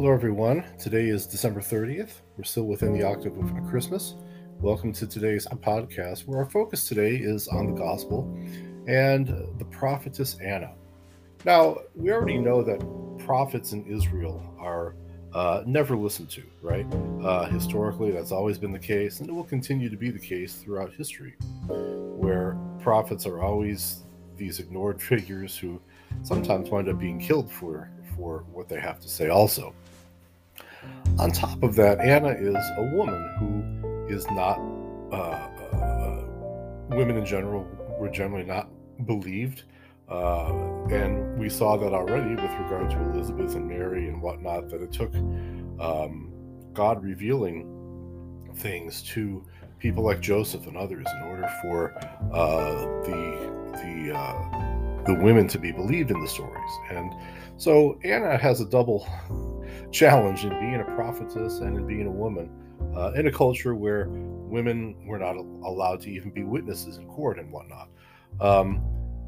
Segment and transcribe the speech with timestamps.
[0.00, 0.64] Hello, everyone.
[0.78, 2.22] Today is December 30th.
[2.38, 4.14] We're still within the octave of Christmas.
[4.58, 8.34] Welcome to today's podcast, where our focus today is on the gospel
[8.88, 10.72] and the prophetess Anna.
[11.44, 12.80] Now, we already know that
[13.26, 14.94] prophets in Israel are
[15.34, 16.86] uh, never listened to, right?
[17.22, 20.54] Uh, historically, that's always been the case, and it will continue to be the case
[20.54, 21.34] throughout history,
[21.68, 24.04] where prophets are always
[24.38, 25.78] these ignored figures who
[26.22, 29.74] sometimes wind up being killed for for what they have to say also.
[31.18, 34.58] On top of that, Anna is a woman who is not,
[35.12, 36.24] uh, uh,
[36.90, 37.66] women in general
[37.98, 38.68] were generally not
[39.06, 39.64] believed.
[40.08, 40.52] Uh,
[40.90, 44.92] and we saw that already with regard to Elizabeth and Mary and whatnot, that it
[44.92, 45.14] took
[45.78, 46.32] um,
[46.72, 49.44] God revealing things to
[49.78, 51.96] people like Joseph and others in order for
[52.32, 56.72] uh, the the uh, the women to be believed in the stories.
[56.90, 57.12] And
[57.56, 59.06] so Anna has a double
[59.92, 62.50] challenge in being a prophetess and in being a woman
[62.96, 67.38] uh, in a culture where women were not allowed to even be witnesses in court
[67.38, 67.88] and whatnot.
[68.40, 68.82] Um,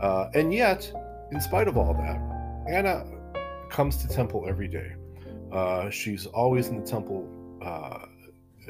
[0.00, 0.92] uh, and yet,
[1.32, 2.20] in spite of all that,
[2.68, 3.04] Anna
[3.68, 4.94] comes to temple every day.
[5.52, 7.28] Uh, she's always in the temple
[7.62, 8.04] uh,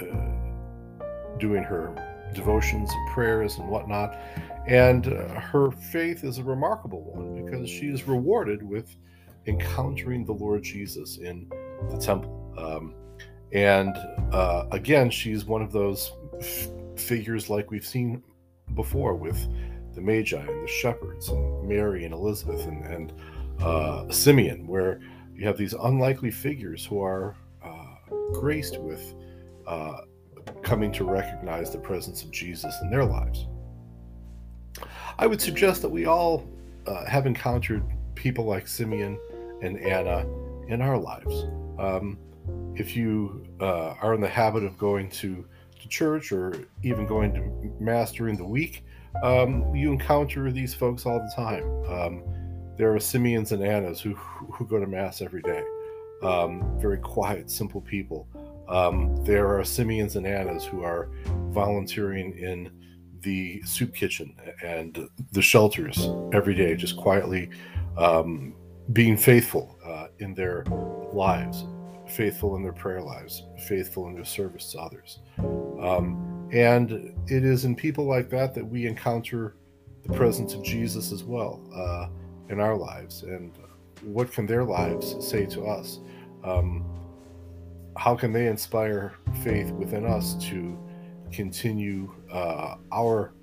[0.01, 1.95] uh, doing her
[2.35, 4.17] devotions and prayers and whatnot.
[4.67, 8.97] And uh, her faith is a remarkable one because she is rewarded with
[9.47, 11.51] encountering the Lord Jesus in
[11.91, 12.55] the temple.
[12.59, 12.95] Um,
[13.53, 13.97] and
[14.33, 18.23] uh, again, she's one of those f- figures like we've seen
[18.75, 19.39] before with
[19.95, 23.13] the Magi and the shepherds and Mary and Elizabeth and, and
[23.61, 25.01] uh, Simeon, where
[25.35, 27.95] you have these unlikely figures who are uh,
[28.33, 29.15] graced with
[29.67, 30.03] uh,
[30.63, 33.47] coming to recognize the presence of Jesus in their lives.
[35.19, 36.47] I would suggest that we all
[36.87, 37.83] uh, have encountered
[38.19, 39.19] people like Simeon
[39.63, 40.27] and Anna
[40.67, 41.47] in our lives.
[41.79, 42.19] Um,
[42.75, 45.47] if you uh, are in the habit of going to,
[45.81, 48.85] to church or even going to mass during the week,
[49.23, 51.65] um, you encounter these folks all the time.
[51.87, 52.23] Um,
[52.77, 55.63] there are Simeons and Annas who, who go to mass every day.
[56.23, 58.29] Um, very quiet, simple people.
[58.69, 61.11] Um, there are Simeons and Annas who are
[61.51, 62.71] volunteering in
[63.21, 67.51] the soup kitchen and the shelters every day, just quietly
[67.97, 68.55] um,
[68.93, 70.65] being faithful uh, in their
[71.13, 71.65] lives,
[72.09, 75.21] faithful in their prayer lives, faithful in their service to others.
[75.39, 79.57] Um, and it is in people like that that we encounter
[80.05, 82.09] the presence of Jesus as well uh,
[82.51, 83.23] in our lives.
[83.23, 83.53] And
[84.03, 86.01] what can their lives say to us?
[86.45, 86.85] Um,
[87.97, 90.79] how can they inspire faith within us to
[91.33, 93.35] continue uh, our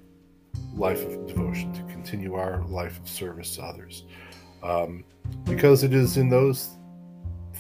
[0.73, 4.06] life of devotion, to continue our life of service to others?
[4.65, 5.03] Um,
[5.43, 6.71] because it is in those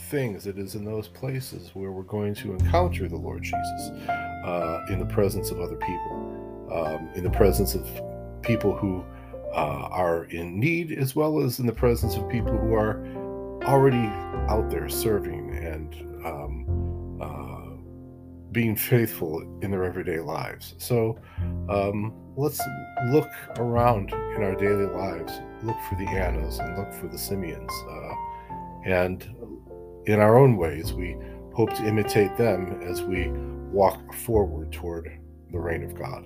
[0.09, 4.85] things, it is in those places where we're going to encounter the Lord Jesus uh,
[4.89, 7.87] in the presence of other people, um, in the presence of
[8.41, 9.03] people who
[9.53, 13.05] uh, are in need, as well as in the presence of people who are
[13.65, 14.07] already
[14.49, 15.95] out there serving and
[16.25, 17.75] um, uh,
[18.51, 20.75] being faithful in their everyday lives.
[20.77, 21.19] So
[21.69, 22.61] um, let's
[23.09, 25.33] look around in our daily lives,
[25.65, 27.71] look for the Annas and look for the Simeons.
[27.89, 28.13] Uh,
[28.85, 29.23] and
[30.05, 31.17] in our own ways, we
[31.53, 33.29] hope to imitate them as we
[33.71, 35.09] walk forward toward
[35.51, 36.25] the reign of God.